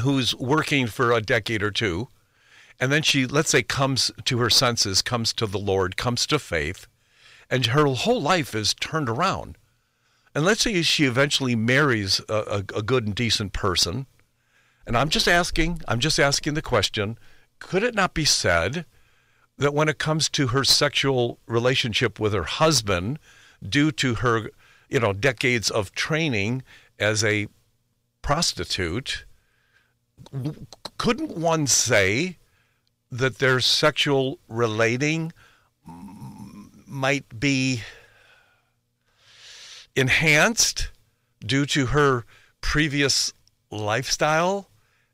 [0.00, 2.08] who's working for a decade or two
[2.78, 6.38] and then she, let's say, comes to her senses, comes to the Lord, comes to
[6.38, 6.86] faith,
[7.50, 9.56] and her whole life is turned around.
[10.34, 14.06] And let's say she eventually marries a, a, a good and decent person.
[14.86, 17.18] And I'm just asking, I'm just asking the question
[17.58, 18.84] could it not be said
[19.56, 23.18] that when it comes to her sexual relationship with her husband,
[23.66, 24.50] due to her,
[24.90, 26.62] you know, decades of training
[26.98, 27.48] as a
[28.20, 29.24] prostitute,
[30.98, 32.36] couldn't one say
[33.18, 35.32] that their sexual relating
[36.86, 37.82] might be
[39.94, 40.90] enhanced
[41.44, 42.24] due to her
[42.60, 43.32] previous
[43.70, 44.68] lifestyle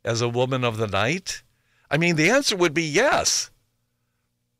[0.04, 1.42] as a woman of the night?
[1.90, 3.50] I mean, the answer would be yes.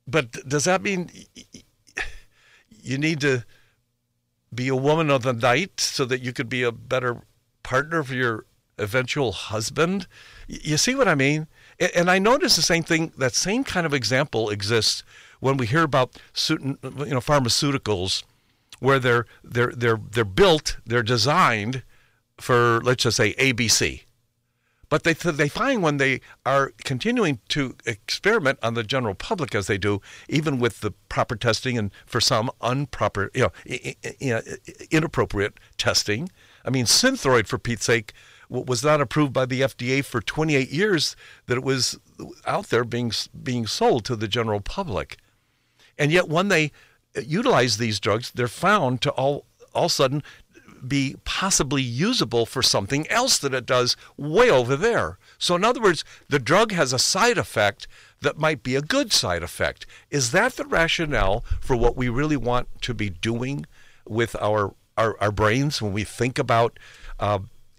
[0.06, 1.10] But does that mean
[2.68, 3.44] you need to
[4.54, 7.22] be a woman of the night so that you could be a better
[7.62, 8.44] partner for your
[8.78, 10.06] eventual husband?
[10.46, 11.46] You see what I mean?
[11.94, 13.12] And I notice the same thing.
[13.18, 15.02] That same kind of example exists
[15.40, 16.16] when we hear about
[16.48, 18.22] you know, pharmaceuticals,
[18.78, 21.82] where they're they're they're they're built, they're designed
[22.38, 24.02] for let's just say ABC,
[24.88, 29.66] but they they find when they are continuing to experiment on the general public as
[29.66, 34.42] they do, even with the proper testing and for some improper, you know,
[34.90, 36.30] inappropriate testing.
[36.64, 38.12] I mean, Synthroid, for Pete's sake,
[38.52, 41.98] was not approved by the FDA for 28 years that it was
[42.46, 45.16] out there being being sold to the general public.
[45.98, 46.72] And yet when they
[47.14, 50.22] utilize these drugs, they're found to all all of a sudden
[50.86, 55.18] be possibly usable for something else that it does way over there.
[55.38, 57.86] So in other words, the drug has a side effect
[58.20, 59.86] that might be a good side effect.
[60.10, 63.66] Is that the rationale for what we really want to be doing
[64.06, 66.78] with our our, our brains when we think about
[67.18, 67.38] uh,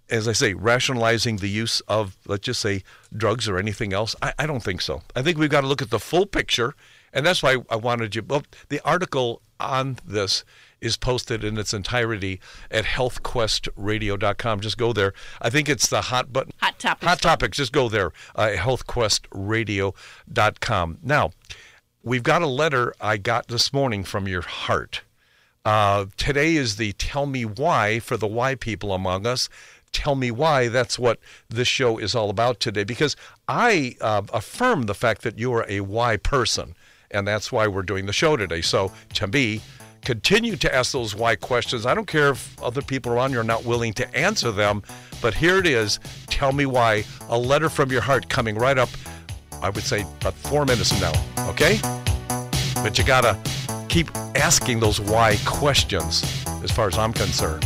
[0.10, 2.84] as I say, rationalizing the use of, let's just say,
[3.16, 4.16] drugs or anything else?
[4.22, 5.02] I, I, don't think so.
[5.16, 6.76] I think we've got to look at the full picture,
[7.14, 8.24] and that's why I wanted you.
[8.28, 10.44] Well, the article on this
[10.82, 12.40] is posted in its entirety
[12.70, 14.60] at healthquestradio.com.
[14.60, 15.14] Just go there.
[15.42, 16.52] I think it's the hot button.
[16.60, 17.08] Hot topics.
[17.08, 17.58] Hot topics.
[17.58, 18.12] Just go there.
[18.36, 20.98] Uh, healthquestradio.com.
[21.02, 21.32] Now,
[22.04, 25.04] we've got a letter I got this morning from your heart.
[25.64, 29.48] Uh, today is the Tell Me Why for the Why people among us
[29.94, 31.20] tell me why that's what
[31.50, 33.16] this show is all about today because
[33.48, 36.76] I uh, affirm the fact that you are a why person.
[37.12, 38.62] and that's why we're doing the show today.
[38.62, 39.62] So, to me,
[40.02, 41.86] continue to ask those why questions.
[41.86, 44.82] I don't care if other people around you are not willing to answer them,
[45.22, 46.00] but here it is.
[46.28, 47.04] Tell me why.
[47.30, 48.90] A letter from your heart coming right up,
[49.62, 51.80] I would say about four minutes from now, okay?
[52.76, 53.40] But you gotta
[53.88, 56.24] keep asking those why questions
[56.64, 57.66] as far as I'm concerned.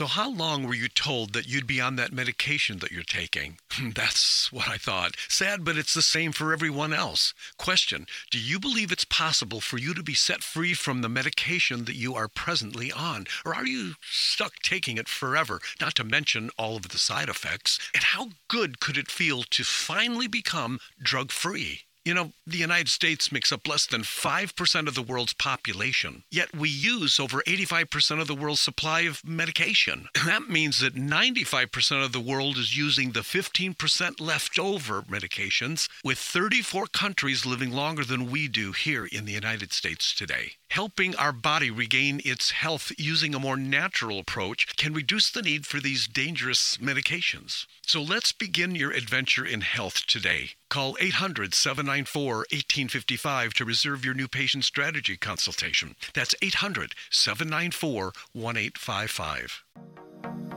[0.00, 3.58] So, how long were you told that you'd be on that medication that you're taking?
[3.94, 5.14] That's what I thought.
[5.28, 7.34] Sad, but it's the same for everyone else.
[7.58, 11.84] Question Do you believe it's possible for you to be set free from the medication
[11.84, 13.26] that you are presently on?
[13.44, 15.60] Or are you stuck taking it forever?
[15.82, 17.78] Not to mention all of the side effects.
[17.92, 21.82] And how good could it feel to finally become drug free?
[22.02, 26.56] You know, the United States makes up less than 5% of the world's population, yet
[26.56, 30.08] we use over 85% of the world's supply of medication.
[30.30, 36.86] That means that 95% of the world is using the 15% leftover medications, with 34
[36.86, 40.52] countries living longer than we do here in the United States today.
[40.70, 45.66] Helping our body regain its health using a more natural approach can reduce the need
[45.66, 47.66] for these dangerous medications.
[47.82, 50.52] So let's begin your adventure in health today.
[50.70, 55.96] Call 800 794 1855 to reserve your new patient strategy consultation.
[56.14, 60.49] That's 800 794 1855.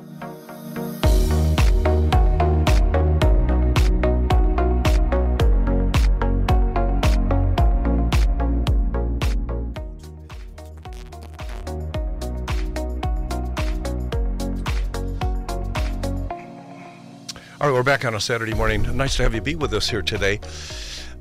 [17.63, 18.97] All right, we're back on a Saturday morning.
[18.97, 20.41] Nice to have you be with us here today.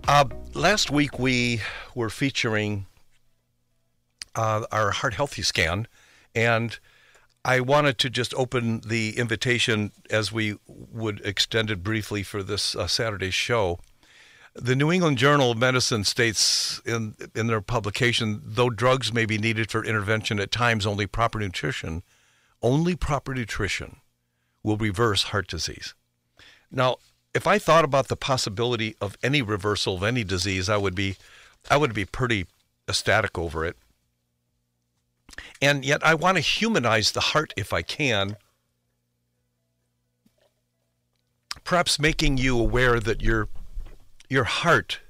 [0.09, 0.24] Uh,
[0.55, 1.61] last week we
[1.95, 2.86] were featuring
[4.34, 5.86] uh, our Heart Healthy scan,
[6.34, 6.80] and
[7.45, 12.74] I wanted to just open the invitation as we would extend it briefly for this
[12.74, 13.78] uh, Saturday show.
[14.57, 19.38] The New England Journal of Medicine states in in their publication, though drugs may be
[19.38, 22.03] needed for intervention at times, only proper nutrition,
[22.62, 23.99] only proper nutrition
[24.64, 25.95] will reverse heart disease.
[26.72, 26.96] Now,
[27.34, 31.16] if I thought about the possibility of any reversal of any disease, I would be
[31.70, 32.46] I would be pretty
[32.88, 33.76] ecstatic over it.
[35.60, 38.36] And yet I want to humanize the heart if I can.
[41.64, 43.48] Perhaps making you aware that your
[44.28, 45.00] your heart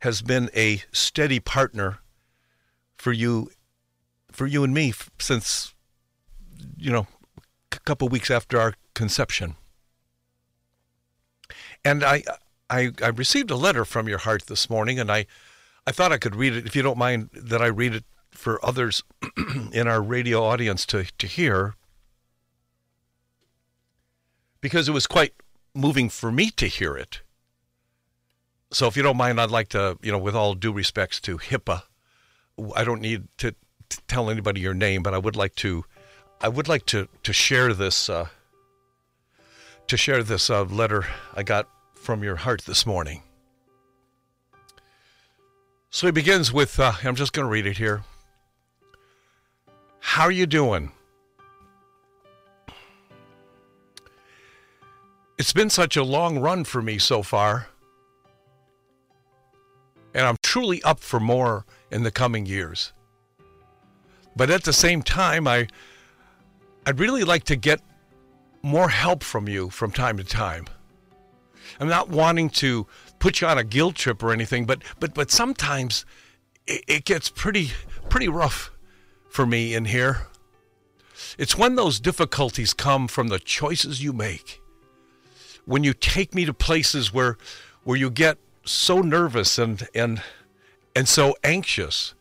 [0.00, 1.98] has been a steady partner
[2.96, 3.50] for you
[4.32, 5.74] for you and me since
[6.76, 7.06] you know
[7.72, 9.56] a couple weeks after our conception.
[11.86, 12.24] And I,
[12.68, 15.26] I, I received a letter from your heart this morning, and I,
[15.86, 16.66] I thought I could read it.
[16.66, 19.04] If you don't mind that I read it for others
[19.72, 21.76] in our radio audience to, to hear,
[24.60, 25.32] because it was quite
[25.76, 27.20] moving for me to hear it.
[28.72, 31.38] So if you don't mind, I'd like to, you know, with all due respects to
[31.38, 31.84] HIPAA,
[32.74, 33.54] I don't need to,
[33.90, 35.84] to tell anybody your name, but I would like to,
[36.40, 38.26] I would like to to share this, uh,
[39.86, 41.68] to share this uh, letter I got
[42.06, 43.20] from your heart this morning.
[45.90, 48.04] So he begins with, uh, I'm just going to read it here.
[49.98, 50.92] How are you doing?
[55.36, 57.66] It's been such a long run for me so far,
[60.14, 62.92] and I'm truly up for more in the coming years.
[64.36, 65.66] But at the same time, I,
[66.86, 67.80] I'd really like to get
[68.62, 70.66] more help from you from time to time.
[71.80, 72.86] I'm not wanting to
[73.18, 76.04] put you on a guilt trip or anything, but but but sometimes
[76.66, 77.72] it, it gets pretty
[78.08, 78.70] pretty rough
[79.28, 80.26] for me in here.
[81.38, 84.60] It's when those difficulties come from the choices you make.
[85.64, 87.36] When you take me to places where
[87.84, 90.22] where you get so nervous and and
[90.94, 92.14] and so anxious.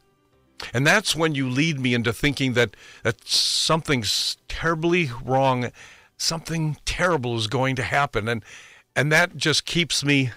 [0.74, 5.72] And that's when you lead me into thinking that that something's terribly wrong,
[6.18, 8.44] something terrible is going to happen and
[8.96, 10.32] and that just keeps me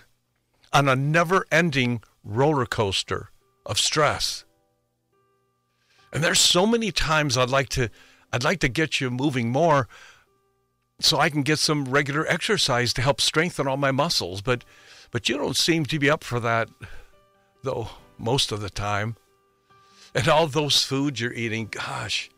[0.73, 3.31] on a never ending roller coaster
[3.65, 4.45] of stress.
[6.13, 7.91] And there's so many times I'd like to
[8.33, 9.89] I'd like to get you moving more
[11.01, 14.65] so I can get some regular exercise to help strengthen all my muscles, but
[15.11, 16.69] but you don't seem to be up for that
[17.63, 17.89] though
[18.19, 19.17] most of the time.
[20.15, 22.31] And all those foods you're eating, gosh,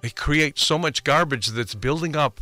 [0.00, 2.40] they create so much garbage that's building up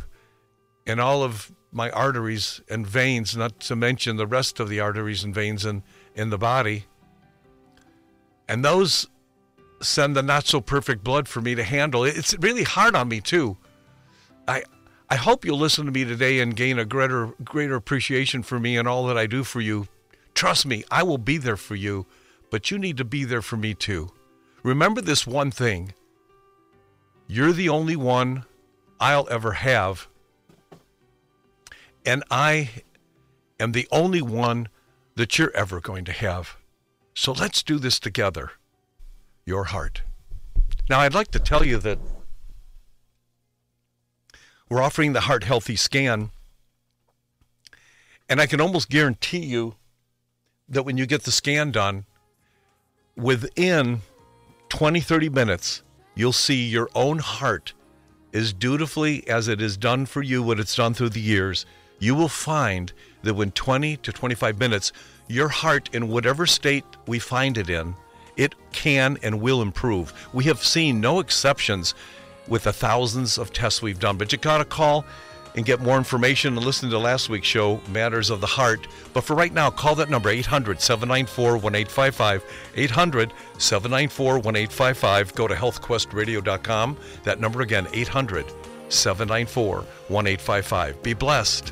[0.85, 5.23] in all of my arteries and veins, not to mention the rest of the arteries
[5.23, 5.83] and veins in,
[6.15, 6.85] in the body.
[8.47, 9.07] And those
[9.81, 12.03] send the not so perfect blood for me to handle.
[12.03, 13.57] It's really hard on me too.
[14.47, 14.63] I
[15.09, 18.77] I hope you'll listen to me today and gain a greater greater appreciation for me
[18.77, 19.87] and all that I do for you.
[20.33, 22.05] Trust me, I will be there for you,
[22.49, 24.11] but you need to be there for me too.
[24.63, 25.93] Remember this one thing.
[27.27, 28.45] You're the only one
[28.99, 30.07] I'll ever have.
[32.05, 32.69] And I
[33.59, 34.67] am the only one
[35.15, 36.57] that you're ever going to have.
[37.13, 38.51] So let's do this together.
[39.45, 40.01] Your heart.
[40.89, 41.99] Now, I'd like to tell you that
[44.69, 46.31] we're offering the Heart Healthy Scan,
[48.27, 49.75] and I can almost guarantee you
[50.67, 52.05] that when you get the scan done,
[53.15, 54.01] within
[54.69, 55.83] 20, 30 minutes,
[56.15, 57.73] you'll see your own heart
[58.33, 61.65] as dutifully as it is done for you, what it's done through the years.
[62.03, 62.91] You will find
[63.21, 64.91] that when 20 to 25 minutes,
[65.29, 67.95] your heart, in whatever state we find it in,
[68.35, 70.11] it can and will improve.
[70.33, 71.95] We have seen no exceptions
[72.49, 75.05] with the thousands of tests we've done, but you got to call
[75.55, 78.85] and get more information and listen to last week's show, Matters of the Heart.
[79.13, 82.43] But for right now, call that number 800 794 1855.
[82.75, 85.35] 800 794 1855.
[85.35, 86.97] Go to healthquestradio.com.
[87.23, 88.45] That number again, 800
[88.89, 89.75] 794
[90.09, 91.01] 1855.
[91.01, 91.71] Be blessed.